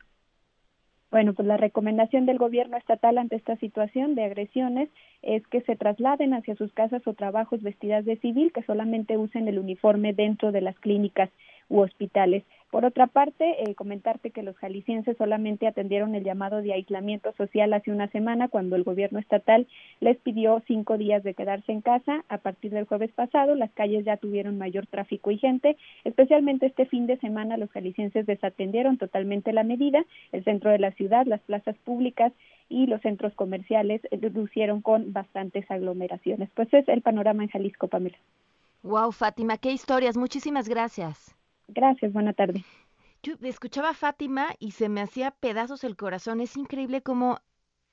[1.12, 4.88] Bueno, pues la recomendación del gobierno estatal ante esta situación de agresiones
[5.20, 9.46] es que se trasladen hacia sus casas o trabajos vestidas de civil, que solamente usen
[9.46, 11.28] el uniforme dentro de las clínicas
[11.68, 12.44] u hospitales.
[12.72, 17.70] Por otra parte, eh, comentarte que los jaliscienses solamente atendieron el llamado de aislamiento social
[17.74, 19.66] hace una semana cuando el gobierno estatal
[20.00, 22.24] les pidió cinco días de quedarse en casa.
[22.30, 25.76] A partir del jueves pasado, las calles ya tuvieron mayor tráfico y gente.
[26.04, 30.06] Especialmente este fin de semana, los jaliscienses desatendieron totalmente la medida.
[30.32, 32.32] El centro de la ciudad, las plazas públicas
[32.70, 36.48] y los centros comerciales reducieron con bastantes aglomeraciones.
[36.54, 38.16] Pues es el panorama en Jalisco, Pamela.
[38.82, 40.16] Wow, Fátima, qué historias.
[40.16, 41.36] Muchísimas gracias.
[41.74, 42.64] Gracias, buena tarde.
[43.22, 46.40] Yo escuchaba a Fátima y se me hacía pedazos el corazón.
[46.40, 47.38] Es increíble cómo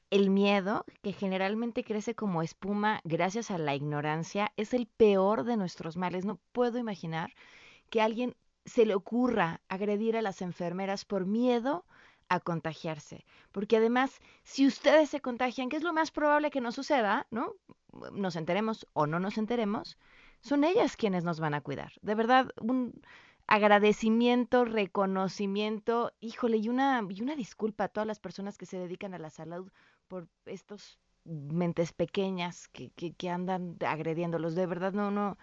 [0.10, 5.56] el miedo, que generalmente crece como espuma gracias a la ignorancia, es el peor de
[5.56, 6.26] nuestros males.
[6.26, 7.34] No puedo imaginar
[7.90, 11.86] que a alguien se le ocurra agredir a las enfermeras por miedo
[12.28, 13.26] a contagiarse.
[13.52, 17.54] Porque además, si ustedes se contagian, que es lo más probable que nos suceda, ¿no?
[18.12, 19.98] Nos enteremos o no nos enteremos,
[20.42, 21.94] son ellas quienes nos van a cuidar.
[22.02, 22.94] De verdad, un
[23.50, 29.16] agradecimiento, reconocimiento, híjole, y una, y una disculpa a todas las personas que se dedican
[29.16, 29.72] a la salud
[30.08, 34.54] por estos mentes pequeñas que, que, que andan agrediéndolos.
[34.54, 35.40] De verdad, no, no,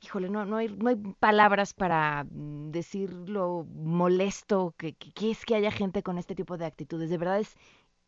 [0.00, 5.30] híjole, no, no, hay, no hay palabras para mm, decir lo molesto que, que, que
[5.30, 7.10] es que haya gente con este tipo de actitudes.
[7.10, 7.58] De verdad es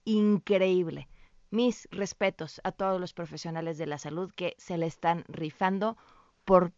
[0.07, 1.09] increíble.
[1.51, 5.99] Mis respetos a todos los profesionales de la salud que se le están rifando
[6.47, 6.73] por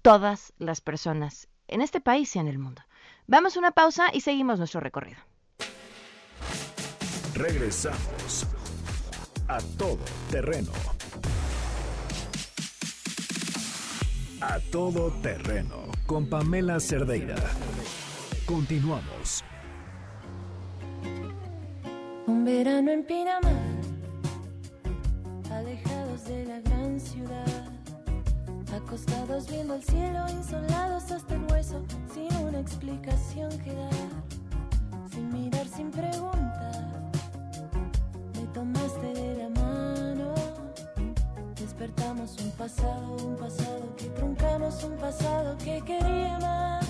[0.00, 2.82] todas las personas en este país y en el mundo.
[3.26, 5.18] Vamos a una pausa y seguimos nuestro recorrido.
[7.34, 8.46] Regresamos
[9.48, 9.98] a todo
[10.30, 10.70] terreno.
[14.40, 17.34] A todo terreno con Pamela Cerdeira.
[18.46, 19.42] Continuamos.
[22.26, 23.52] Un verano en Pinamar,
[25.50, 27.73] alejados de la gran ciudad,
[28.74, 31.82] acostados viendo el cielo, insolados hasta el hueso,
[32.12, 33.90] sin una explicación que dar,
[35.12, 37.10] sin mirar, sin preguntar.
[38.34, 40.34] Me tomaste de la mano,
[41.60, 46.84] despertamos un pasado, un pasado que truncamos, un pasado que quería más.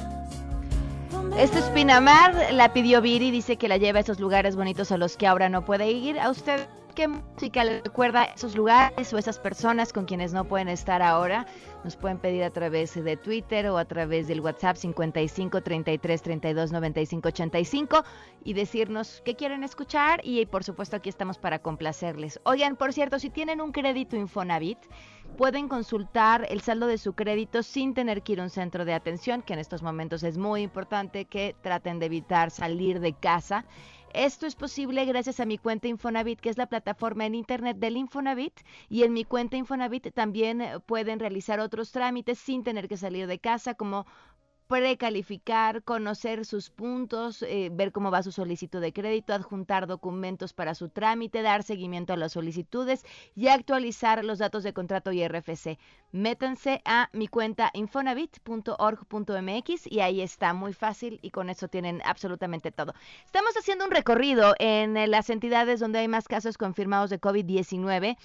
[1.38, 4.96] Esto es Pinamar, la pidió Viri, dice que la lleva a esos lugares bonitos a
[4.96, 6.18] los que ahora no puede ir.
[6.18, 10.68] ¿A usted qué música le recuerda esos lugares o esas personas con quienes no pueden
[10.68, 11.46] estar ahora?
[11.82, 16.72] Nos pueden pedir a través de Twitter o a través del WhatsApp 55 33 32
[16.72, 18.04] 95 85
[18.44, 22.40] y decirnos qué quieren escuchar y por supuesto aquí estamos para complacerles.
[22.44, 24.78] Oigan, por cierto, si tienen un crédito Infonavit,
[25.36, 28.94] pueden consultar el saldo de su crédito sin tener que ir a un centro de
[28.94, 33.64] atención, que en estos momentos es muy importante que traten de evitar salir de casa.
[34.14, 37.96] Esto es posible gracias a mi cuenta Infonavit, que es la plataforma en internet del
[37.96, 38.60] Infonavit.
[38.88, 43.26] Y en mi cuenta Infonavit también eh, pueden realizar otros trámites sin tener que salir
[43.26, 44.06] de casa, como
[44.66, 50.74] precalificar, conocer sus puntos, eh, ver cómo va su solicitud de crédito, adjuntar documentos para
[50.74, 55.78] su trámite, dar seguimiento a las solicitudes y actualizar los datos de contrato y RFC.
[56.12, 62.72] Métanse a mi cuenta infonavit.org.mx y ahí está muy fácil y con eso tienen absolutamente
[62.72, 62.94] todo.
[63.26, 68.16] Estamos haciendo un recorrido en eh, las entidades donde hay más casos confirmados de COVID-19.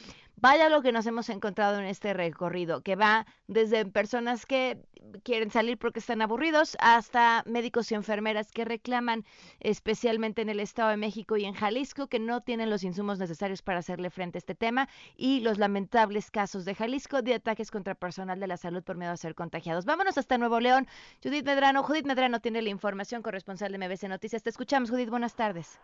[0.42, 4.78] Vaya lo que nos hemos encontrado en este recorrido, que va desde personas que
[5.24, 9.26] quieren salir porque están aburridos hasta médicos y enfermeras que reclaman,
[9.60, 13.62] especialmente en el Estado de México y en Jalisco, que no tienen los insumos necesarios
[13.62, 17.96] para hacerle frente a este tema y los lamentables casos de Jalisco de ataques contra
[17.96, 19.86] personal de la salud por miedo a ser contagiados.
[19.86, 20.88] Vámonos hasta Nuevo León.
[21.22, 21.84] Judith Medrano.
[21.84, 24.44] Judith Medrano tiene la información corresponsal de MBC Noticias.
[24.44, 25.10] Te escuchamos, Judith.
[25.10, 25.80] Buenas tardes.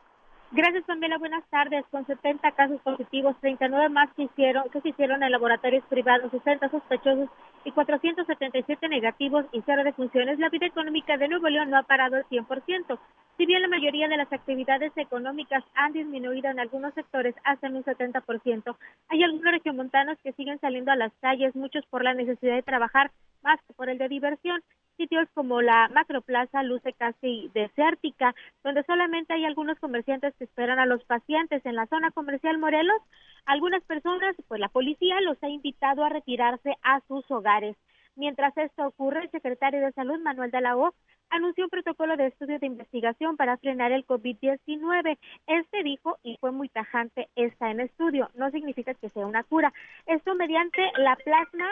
[0.52, 1.18] Gracias, Pamela.
[1.18, 1.86] Buenas tardes.
[1.92, 6.70] Con 70 casos positivos, 39 más que, hicieron, que se hicieron en laboratorios privados, 60
[6.70, 7.30] sospechosos
[7.66, 12.16] y 477 negativos y cero defunciones, la vida económica de Nuevo León no ha parado
[12.16, 13.00] al 100%.
[13.38, 17.78] Si bien la mayoría de las actividades económicas han disminuido en algunos sectores hasta en
[17.78, 18.78] un 70%,
[19.10, 23.12] hay algunos regiomontanos que siguen saliendo a las calles, muchos por la necesidad de trabajar
[23.44, 24.62] más que por el de diversión.
[24.98, 30.86] Sitios como la Macroplaza luce casi desértica, donde solamente hay algunos comerciantes que esperan a
[30.86, 33.02] los pacientes en la zona comercial Morelos.
[33.46, 37.76] Algunas personas, pues la policía los ha invitado a retirarse a sus hogares.
[38.16, 40.94] Mientras esto ocurre, el secretario de Salud, Manuel de la O,
[41.30, 45.18] anunció un protocolo de estudio de investigación para frenar el COVID-19.
[45.48, 49.74] Este dijo, y fue muy tajante, está en estudio, no significa que sea una cura.
[50.06, 51.68] Esto mediante la plasma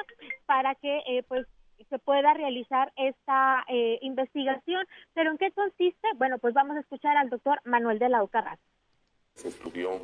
[0.45, 1.47] para que, eh, pues,
[1.89, 4.85] se pueda realizar esta eh, investigación.
[5.13, 6.07] ¿Pero en qué consiste?
[6.17, 8.57] Bueno, pues vamos a escuchar al doctor Manuel de la Ocarra.
[9.35, 9.99] Se estudió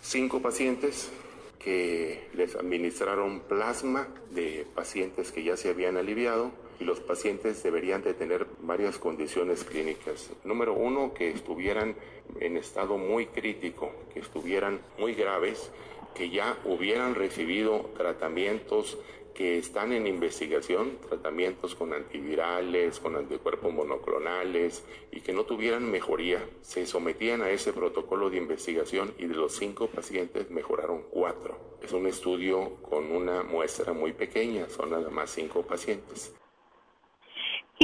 [0.00, 1.12] cinco pacientes
[1.58, 8.02] que les administraron plasma de pacientes que ya se habían aliviado y los pacientes deberían
[8.02, 10.30] de tener varias condiciones clínicas.
[10.44, 11.94] Número uno, que estuvieran
[12.40, 15.70] en estado muy crítico, que estuvieran muy graves,
[16.14, 18.98] que ya hubieran recibido tratamientos
[19.34, 26.42] que están en investigación, tratamientos con antivirales, con anticuerpos monoclonales y que no tuvieran mejoría.
[26.62, 31.58] Se sometían a ese protocolo de investigación y de los cinco pacientes mejoraron cuatro.
[31.82, 36.32] Es un estudio con una muestra muy pequeña, son nada más cinco pacientes.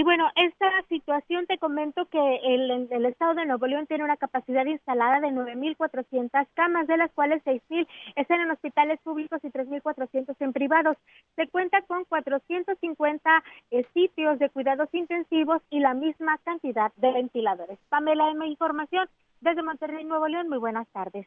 [0.01, 4.65] Y bueno, esta situación te comento que el, estado de Nuevo León tiene una capacidad
[4.65, 7.87] instalada de 9.400 camas, de las cuales 6.000
[8.17, 10.97] están en hospitales públicos y 3.400 en privados.
[11.37, 17.79] Se cuenta con 450 eh, sitios de cuidados intensivos y la misma cantidad de ventiladores.
[17.91, 19.07] Pamela, en información
[19.43, 20.49] desde Monterrey, Nuevo León.
[20.49, 21.27] Muy buenas tardes.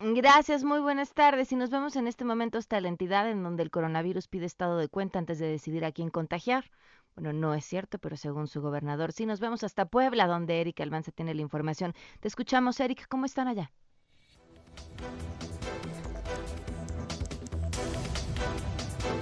[0.00, 1.50] Gracias, muy buenas tardes.
[1.50, 4.76] Y nos vemos en este momento hasta la entidad en donde el coronavirus pide estado
[4.76, 6.66] de cuenta antes de decidir a quién contagiar.
[7.16, 10.80] Bueno, no es cierto, pero según su gobernador, sí nos vemos hasta Puebla, donde Eric
[10.80, 11.94] Almanza tiene la información.
[12.20, 13.72] Te escuchamos, Eric, ¿cómo están allá?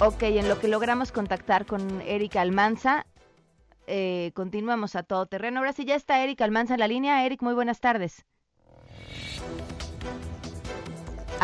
[0.01, 3.07] Ok, en lo que logramos contactar con Eric Almanza,
[3.87, 5.61] eh, continuamos a todo terreno.
[5.61, 7.25] Ahora sí ya está Eric Almanza en la línea.
[7.25, 8.25] Eric, muy buenas tardes.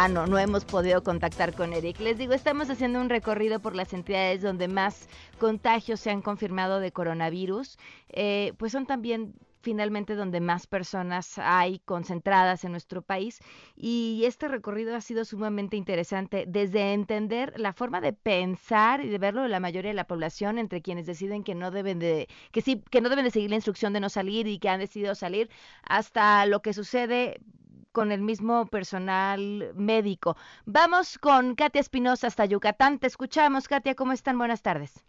[0.03, 2.01] Ah, no, no hemos podido contactar con Eric.
[2.01, 6.81] Les digo, estamos haciendo un recorrido por las entidades donde más contagios se han confirmado
[6.81, 7.77] de coronavirus.
[8.09, 13.41] Eh, pues son también finalmente donde más personas hay concentradas en nuestro país
[13.77, 19.19] y este recorrido ha sido sumamente interesante desde entender la forma de pensar y de
[19.19, 22.63] verlo de la mayoría de la población entre quienes deciden que no deben de que
[22.63, 25.15] sí que no deben de seguir la instrucción de no salir y que han decidido
[25.15, 25.51] salir
[25.83, 27.43] hasta lo que sucede
[27.93, 30.37] con el mismo personal médico.
[30.65, 32.99] Vamos con Katia Espinosa hasta Yucatán.
[32.99, 33.95] Te escuchamos, Katia.
[33.95, 34.39] ¿Cómo están?
[34.39, 35.05] Buenas tardes.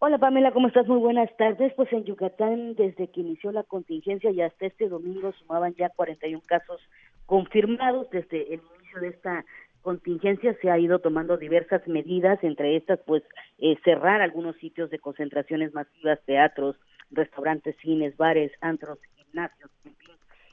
[0.00, 0.88] Hola Pamela, ¿cómo estás?
[0.88, 1.72] Muy buenas tardes.
[1.74, 6.42] Pues en Yucatán, desde que inició la contingencia y hasta este domingo sumaban ya 41
[6.44, 6.80] casos
[7.26, 8.10] confirmados.
[8.10, 9.44] Desde el inicio de esta
[9.82, 13.22] contingencia se ha ido tomando diversas medidas, entre estas pues
[13.58, 16.76] eh, cerrar algunos sitios de concentraciones masivas, teatros,
[17.12, 19.70] restaurantes, cines, bares, antros, gimnasios,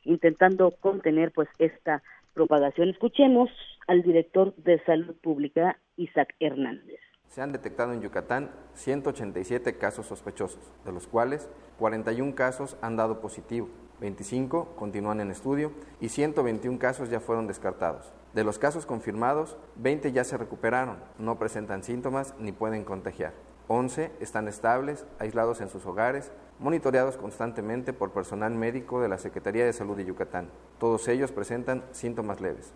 [0.03, 2.89] intentando contener pues esta propagación.
[2.89, 3.49] Escuchemos
[3.87, 6.99] al director de Salud Pública, Isaac Hernández.
[7.27, 13.21] Se han detectado en Yucatán 187 casos sospechosos, de los cuales 41 casos han dado
[13.21, 18.13] positivo, 25 continúan en estudio y 121 casos ya fueron descartados.
[18.33, 23.33] De los casos confirmados, 20 ya se recuperaron, no presentan síntomas ni pueden contagiar.
[23.71, 29.63] 11 están estables, aislados en sus hogares, monitoreados constantemente por personal médico de la Secretaría
[29.63, 30.49] de Salud de Yucatán.
[30.79, 32.73] Todos ellos presentan síntomas leves.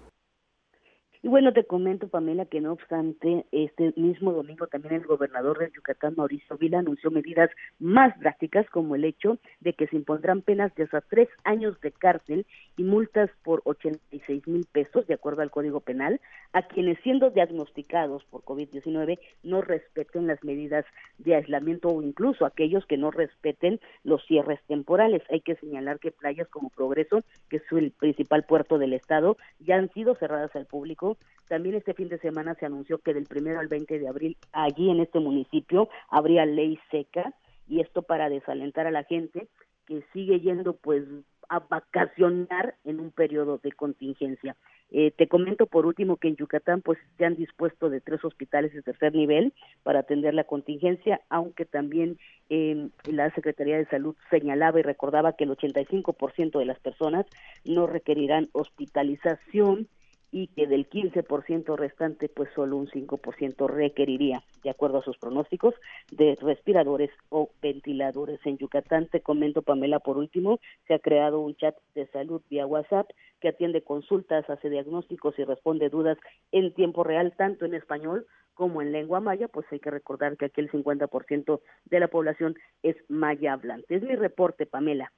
[1.26, 5.72] Y bueno, te comento, Pamela, que no obstante, este mismo domingo también el gobernador de
[5.74, 10.76] Yucatán, Mauricio Vila, anunció medidas más drásticas, como el hecho de que se impondrán penas
[10.76, 15.50] de hasta tres años de cárcel y multas por 86 mil pesos, de acuerdo al
[15.50, 16.20] Código Penal,
[16.52, 20.84] a quienes siendo diagnosticados por COVID-19 no respeten las medidas
[21.20, 25.24] de aislamiento o incluso aquellos que no respeten los cierres temporales.
[25.32, 29.78] Hay que señalar que playas como Progreso, que es el principal puerto del estado, ya
[29.78, 31.13] han sido cerradas al público
[31.48, 34.90] también este fin de semana se anunció que del primero al 20 de abril allí
[34.90, 37.34] en este municipio habría ley seca
[37.68, 39.48] y esto para desalentar a la gente
[39.86, 41.04] que sigue yendo pues
[41.50, 44.56] a vacacionar en un periodo de contingencia.
[44.92, 48.74] Eh, te comento por último que en Yucatán pues se han dispuesto de tres hospitales
[48.74, 52.18] de tercer nivel para atender la contingencia, aunque también
[52.50, 57.26] eh, la Secretaría de Salud señalaba y recordaba que el 85% de las personas
[57.66, 59.88] no requerirán hospitalización
[60.34, 65.76] y que del 15% restante pues solo un 5% requeriría, de acuerdo a sus pronósticos,
[66.12, 68.40] de respiradores o ventiladores.
[68.44, 72.66] En Yucatán, te comento Pamela por último, se ha creado un chat de salud vía
[72.66, 73.08] WhatsApp
[73.40, 76.18] que atiende consultas, hace diagnósticos y responde dudas
[76.52, 80.46] en tiempo real, tanto en español como en lengua maya, pues hay que recordar que
[80.46, 83.96] aquí el 50% de la población es maya hablante.
[83.96, 85.12] Es mi reporte, Pamela.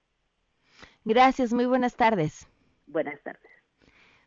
[1.05, 2.49] Gracias, muy buenas tardes.
[2.87, 3.54] Buenas tardes.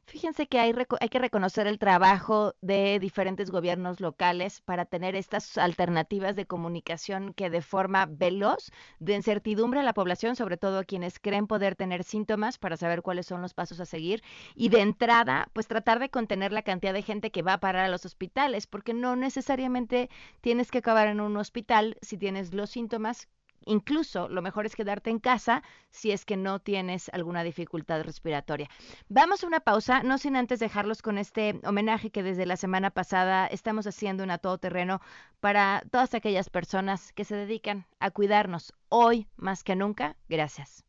[0.08, 5.58] Fíjense que hay, hay, que reconocer el trabajo de diferentes gobiernos locales para tener estas
[5.58, 10.84] alternativas de comunicación que de forma veloz, de incertidumbre a la población, sobre todo a
[10.84, 14.22] quienes creen poder tener síntomas para saber cuáles son los pasos a seguir
[14.54, 17.84] y de entrada, pues tratar de contener la cantidad de gente que va a parar
[17.84, 20.08] a los hospitales, porque no necesariamente
[20.40, 23.28] tienes que acabar en un hospital si tienes los síntomas
[23.64, 28.68] Incluso lo mejor es quedarte en casa si es que no tienes alguna dificultad respiratoria.
[29.08, 32.90] Vamos a una pausa, no sin antes dejarlos con este homenaje que desde la semana
[32.90, 35.00] pasada estamos haciendo en A Todo Terreno
[35.40, 40.16] para todas aquellas personas que se dedican a cuidarnos hoy más que nunca.
[40.28, 40.84] Gracias.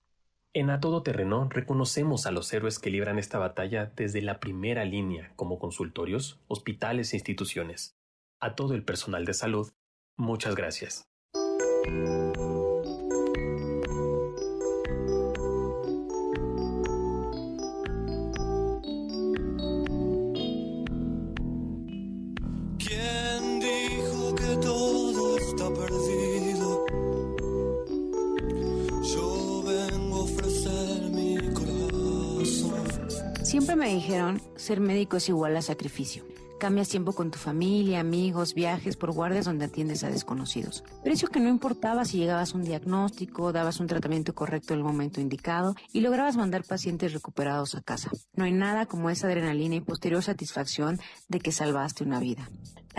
[0.54, 4.84] En A Todo Terreno reconocemos a los héroes que libran esta batalla desde la primera
[4.84, 7.96] línea, como consultorios, hospitales e instituciones.
[8.40, 9.70] A todo el personal de salud,
[10.18, 11.06] muchas gracias.
[33.60, 36.24] Siempre me dijeron, ser médico es igual a sacrificio.
[36.62, 40.86] Cambias tiempo con tu familia, amigos, viajes por guardias donde atiendes a desconocidos.
[41.04, 44.86] Eso que no importaba si llegabas a un diagnóstico, dabas un tratamiento correcto en el
[44.86, 48.10] momento indicado y lograbas mandar pacientes recuperados a casa.
[48.34, 50.98] No hay nada como esa adrenalina y posterior satisfacción
[51.28, 52.50] de que salvaste una vida.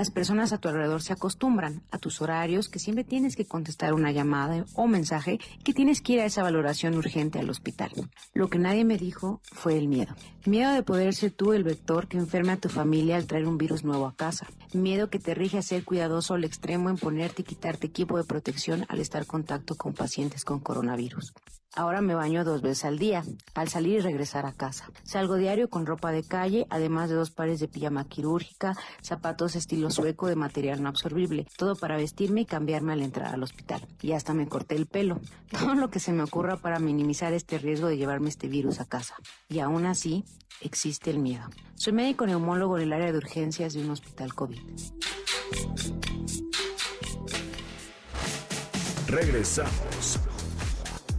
[0.01, 3.93] Las personas a tu alrededor se acostumbran a tus horarios, que siempre tienes que contestar
[3.93, 7.91] una llamada o mensaje, que tienes que ir a esa valoración urgente al hospital.
[8.33, 10.15] Lo que nadie me dijo fue el miedo.
[10.47, 13.59] Miedo de poder ser tú el vector que enferme a tu familia al traer un
[13.59, 14.47] virus nuevo a casa.
[14.73, 18.25] Miedo que te rige a ser cuidadoso al extremo en ponerte y quitarte equipo de
[18.25, 21.35] protección al estar en contacto con pacientes con coronavirus.
[21.77, 23.23] Ahora me baño dos veces al día,
[23.55, 24.91] al salir y regresar a casa.
[25.05, 29.89] Salgo diario con ropa de calle, además de dos pares de pijama quirúrgica, zapatos estilo
[29.91, 33.87] sueco de material no absorbible, todo para vestirme y cambiarme al entrar al hospital.
[34.03, 37.59] Y hasta me corté el pelo, todo lo que se me ocurra para minimizar este
[37.59, 39.15] riesgo de llevarme este virus a casa.
[39.49, 40.25] Y aún así,
[40.61, 41.49] existe el miedo.
[41.77, 44.61] Soy médico neumólogo en el área de urgencias de un hospital COVID.
[49.07, 50.21] Regresamos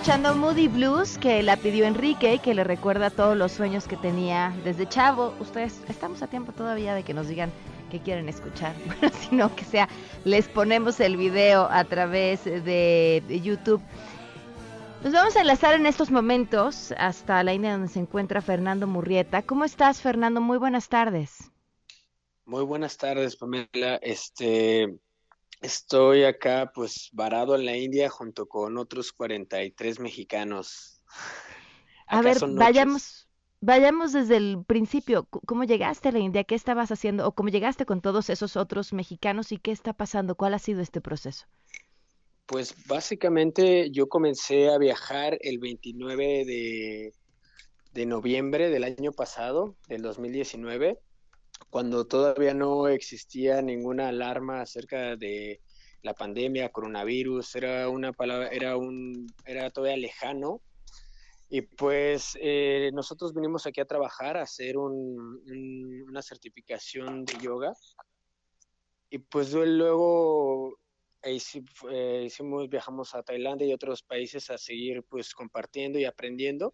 [0.00, 3.98] Escuchando Moody Blues que la pidió Enrique y que le recuerda todos los sueños que
[3.98, 5.34] tenía desde chavo.
[5.40, 7.52] Ustedes estamos a tiempo todavía de que nos digan
[7.90, 8.74] qué quieren escuchar.
[8.86, 9.90] Bueno, si no, que sea,
[10.24, 13.82] les ponemos el video a través de YouTube.
[15.04, 19.42] Nos vamos a enlazar en estos momentos hasta la India donde se encuentra Fernando Murrieta.
[19.42, 20.40] ¿Cómo estás, Fernando?
[20.40, 21.52] Muy buenas tardes.
[22.46, 23.96] Muy buenas tardes, Pamela.
[24.00, 24.98] Este,
[25.60, 31.02] estoy acá, pues, varado en la India junto con otros 43 mexicanos.
[32.06, 33.28] A ver, vayamos,
[33.60, 35.28] vayamos desde el principio.
[35.30, 36.42] ¿Cómo llegaste a la India?
[36.42, 37.24] ¿Qué estabas haciendo?
[37.26, 39.52] ¿O cómo llegaste con todos esos otros mexicanos?
[39.52, 40.34] ¿Y qué está pasando?
[40.34, 41.46] ¿Cuál ha sido este proceso?
[42.46, 47.12] Pues básicamente yo comencé a viajar el 29 de,
[47.92, 50.98] de noviembre del año pasado, del 2019,
[51.68, 55.60] cuando todavía no existía ninguna alarma acerca de
[56.02, 60.62] la pandemia, coronavirus, era una palabra, era un, era todavía lejano.
[61.50, 67.34] Y pues eh, nosotros vinimos aquí a trabajar, a hacer un- un- una certificación de
[67.42, 67.74] yoga.
[69.10, 70.78] Y pues luego
[71.22, 76.72] e hici- hicimos, viajamos a Tailandia y otros países a seguir pues compartiendo y aprendiendo.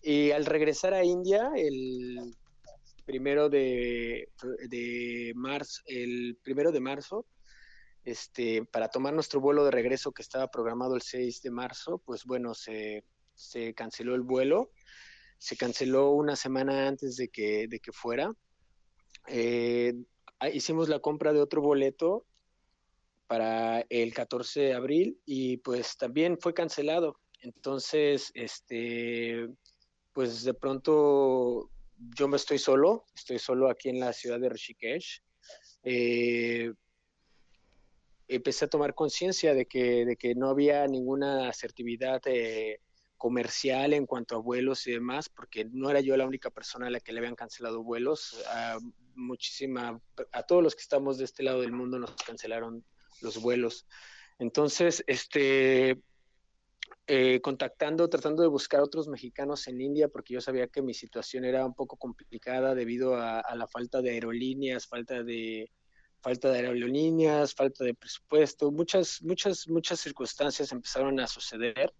[0.00, 2.34] Y al regresar a India, el
[3.06, 4.28] primero de,
[4.68, 7.24] de marzo, el primero de marzo,
[8.04, 12.24] este, para tomar nuestro vuelo de regreso que estaba programado el 6 de marzo, pues
[12.24, 13.04] bueno, se,
[13.34, 14.70] se canceló el vuelo,
[15.38, 18.32] se canceló una semana antes de que, de que fuera.
[19.28, 19.94] Eh,
[20.52, 22.26] hicimos la compra de otro boleto
[23.26, 27.18] para el 14 de abril y pues también fue cancelado.
[27.40, 29.48] Entonces, este,
[30.12, 35.22] pues de pronto yo me estoy solo, estoy solo aquí en la ciudad de Rishikesh.
[35.82, 36.72] Eh,
[38.28, 42.80] empecé a tomar conciencia de que, de que no había ninguna asertividad eh,
[43.16, 46.90] comercial en cuanto a vuelos y demás, porque no era yo la única persona a
[46.90, 48.44] la que le habían cancelado vuelos.
[49.14, 50.00] Muchísima,
[50.32, 52.84] a todos los que estamos de este lado del mundo nos cancelaron
[53.22, 53.86] los vuelos.
[54.38, 56.02] Entonces, este,
[57.06, 61.44] eh, contactando, tratando de buscar otros mexicanos en India, porque yo sabía que mi situación
[61.44, 65.70] era un poco complicada debido a, a la falta de aerolíneas, falta de,
[66.26, 71.92] falta de aerolíneas, falta de presupuesto, muchas, muchas, muchas circunstancias empezaron a suceder.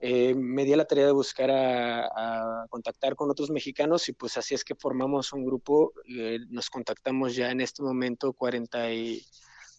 [0.00, 4.54] Eh, me di la tarea de buscar a, contactar con otros mexicanos y pues así
[4.54, 9.24] es que formamos un grupo, eh, nos contactamos ya en este momento 40 y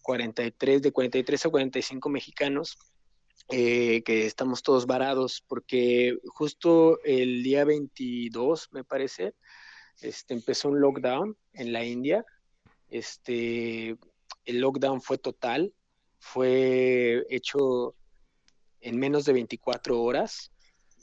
[0.02, 2.76] 43, de 43 a 45 mexicanos,
[3.48, 9.34] eh, que estamos todos varados porque justo el día 22, me parece,
[10.00, 12.24] este, empezó un lockdown en la India
[12.90, 13.96] este,
[14.44, 15.72] el lockdown fue total,
[16.18, 17.94] fue hecho
[18.80, 20.52] en menos de 24 horas.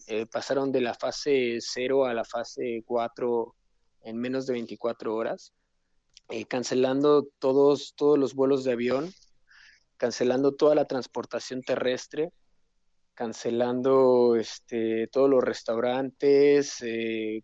[0.07, 3.55] Eh, pasaron de la fase 0 a la fase 4
[4.03, 5.53] en menos de 24 horas,
[6.29, 9.11] eh, cancelando todos, todos los vuelos de avión,
[9.97, 12.31] cancelando toda la transportación terrestre,
[13.13, 17.41] cancelando este, todos los restaurantes, eh,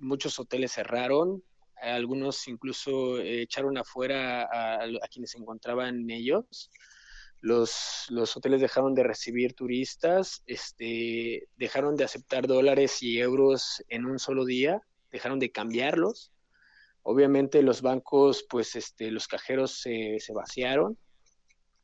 [0.00, 1.42] muchos hoteles cerraron,
[1.80, 6.70] algunos incluso eh, echaron afuera a, quienes se encontraban en ellos.
[7.40, 14.06] Los, los, hoteles dejaron de recibir turistas, este, dejaron de aceptar dólares y euros en
[14.06, 14.82] un solo día,
[15.12, 16.32] dejaron de cambiarlos.
[17.10, 20.98] Obviamente los bancos, pues este, los cajeros se, se vaciaron.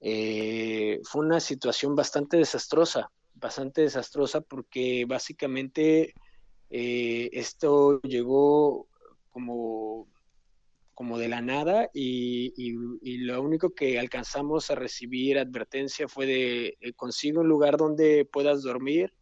[0.02, 6.12] Eh, fue una situación bastante desastrosa, bastante desastrosa porque básicamente
[6.68, 8.86] eh, esto llegó
[9.30, 10.08] como,
[10.92, 12.74] como de la nada y,
[13.24, 18.62] lo único que alcanzamos a recibir advertencia fue de eh, consigue un lugar donde puedas
[18.62, 19.14] dormir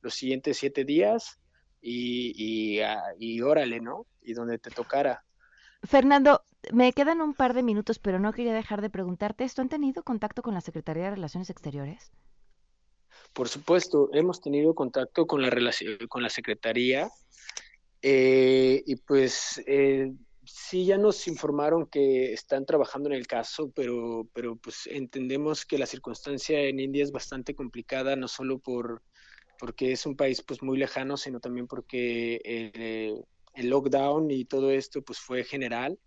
[0.00, 1.40] los siguientes siete días
[1.82, 4.06] y, y, ah, y órale, ¿no?
[4.22, 5.24] Y donde te tocara.
[5.82, 9.62] Fernando, me quedan un par de minutos, pero no quería dejar de preguntarte esto.
[9.62, 12.12] ¿Han tenido contacto con la Secretaría de Relaciones Exteriores?
[13.32, 15.50] Por supuesto, hemos tenido contacto con la,
[16.08, 17.10] con la Secretaría
[18.02, 20.12] eh, y pues eh,
[20.44, 25.78] sí, ya nos informaron que están trabajando en el caso, pero, pero pues entendemos que
[25.78, 29.02] la circunstancia en India es bastante complicada, no solo por
[29.58, 33.22] porque es un país pues muy lejano, sino también porque el,
[33.54, 35.98] el lockdown y todo esto pues fue general.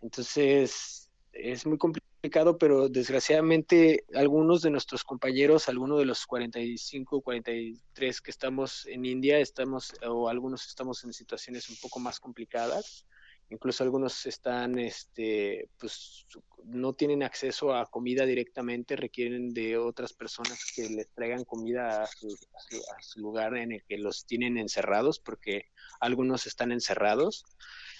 [0.00, 2.10] Entonces es muy complicado
[2.58, 9.38] pero desgraciadamente algunos de nuestros compañeros, algunos de los 45, 43 que estamos en India,
[9.38, 13.06] estamos, o algunos estamos en situaciones un poco más complicadas.
[13.50, 16.26] Incluso algunos están, este, pues,
[16.64, 22.06] no tienen acceso a comida directamente, requieren de otras personas que les traigan comida a
[22.06, 25.66] su, a su lugar en el que los tienen encerrados, porque
[26.00, 27.44] algunos están encerrados.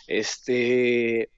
[0.07, 1.31] Este,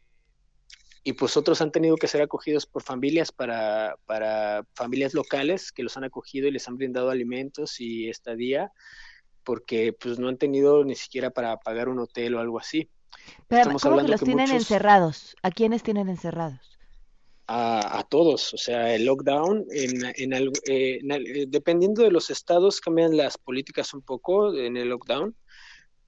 [1.05, 5.83] y pues otros han tenido que ser acogidos por familias para, para familias locales que
[5.83, 8.73] los han acogido y les han brindado alimentos y estadía
[9.45, 12.89] porque pues no han tenido ni siquiera para pagar un hotel o algo así.
[13.49, 15.37] Pero Estamos ¿cómo que los tienen encerrados?
[15.43, 16.79] ¿A quiénes tienen encerrados?
[17.47, 20.33] A, a, todos, o sea, el lockdown, en, en,
[20.69, 25.37] eh, eh, dependiendo de los estados cambian las políticas un poco en el lockdown,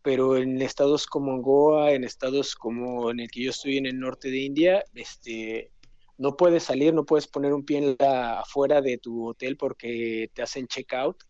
[0.01, 3.99] pero en estados como Goa, en estados como en el que yo estoy en el
[3.99, 5.71] norte de India, este,
[6.17, 10.31] no puedes salir, no puedes poner un pie en la, afuera de tu hotel porque
[10.35, 11.25] te hacen check-out,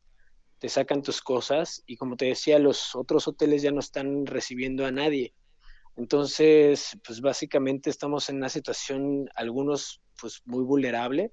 [0.58, 4.84] te sacan tus cosas y como te decía, los otros hoteles ya no están recibiendo
[4.86, 5.34] a nadie.
[5.96, 11.32] Entonces, pues básicamente estamos en una situación, algunos pues muy vulnerable,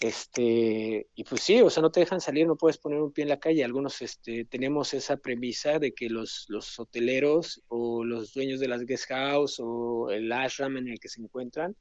[0.00, 3.22] este, y pues sí, o sea, no te dejan salir, no puedes poner un pie
[3.22, 3.64] en la calle.
[3.64, 8.84] Algunos este, tenemos esa premisa de que los, los hoteleros o los dueños de las
[8.84, 11.76] guest house o el ashram en el que se encuentran,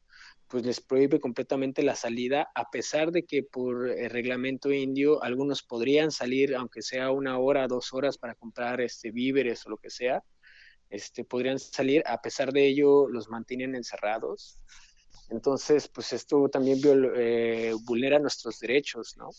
[0.47, 5.61] pues les prohíbe completamente la salida, a pesar de que por el reglamento indio algunos
[5.61, 9.89] podrían salir, aunque sea una hora, dos horas para comprar este, víveres o lo que
[9.89, 10.23] sea,
[10.89, 14.59] este, podrían salir, a pesar de ello los mantienen encerrados.
[15.29, 16.79] Entonces, pues esto también
[17.15, 19.29] eh, vulnera nuestros derechos, ¿no?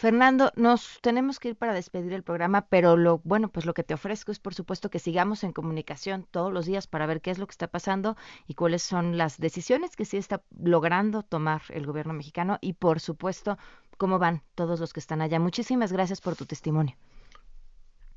[0.00, 3.82] Fernando, nos tenemos que ir para despedir el programa, pero lo bueno, pues lo que
[3.82, 7.30] te ofrezco es por supuesto que sigamos en comunicación todos los días para ver qué
[7.30, 8.16] es lo que está pasando
[8.46, 13.00] y cuáles son las decisiones que sí está logrando tomar el gobierno mexicano y por
[13.00, 13.58] supuesto
[13.98, 15.38] cómo van todos los que están allá.
[15.38, 16.96] Muchísimas gracias por tu testimonio.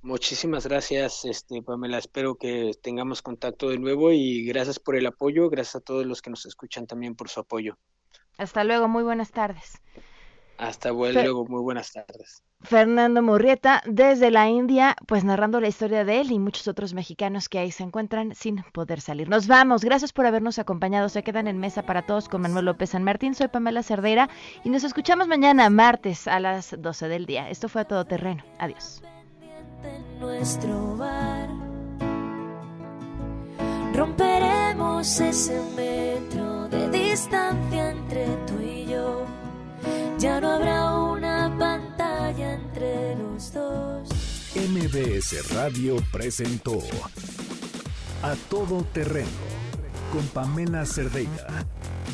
[0.03, 1.97] Muchísimas gracias, este, Pamela.
[1.97, 5.49] Espero que tengamos contacto de nuevo y gracias por el apoyo.
[5.49, 7.77] Gracias a todos los que nos escuchan también por su apoyo.
[8.37, 9.81] Hasta luego, muy buenas tardes.
[10.57, 12.43] Hasta luego, muy buenas tardes.
[12.61, 17.47] Fernando Murrieta, desde la India, pues narrando la historia de él y muchos otros mexicanos
[17.47, 19.29] que ahí se encuentran sin poder salir.
[19.29, 21.07] Nos vamos, gracias por habernos acompañado.
[21.07, 23.35] Se quedan en mesa para todos con Manuel López San Martín.
[23.35, 24.29] Soy Pamela Cerdeira
[24.65, 27.49] y nos escuchamos mañana, martes, a las 12 del día.
[27.49, 28.43] Esto fue a todo terreno.
[28.59, 29.01] Adiós
[30.19, 31.49] nuestro bar.
[33.95, 39.25] Romperemos ese metro de distancia entre tú y yo.
[40.17, 44.09] Ya no habrá una pantalla entre los dos.
[44.55, 46.79] MBS Radio presentó
[48.21, 49.27] A Todo Terreno
[50.11, 51.65] con Pamela Cerdeira,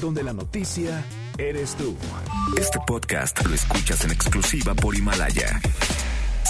[0.02, 1.04] donde la noticia
[1.38, 1.96] eres tú.
[2.58, 5.62] Este podcast lo escuchas en exclusiva por Himalaya.